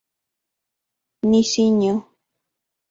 [1.29, 1.93] Nisiño